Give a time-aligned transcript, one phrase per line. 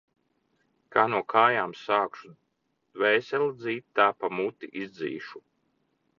[0.95, 5.45] Kā no kājām sākšu dvēseli dzīt, tā pa muti izdzīšu.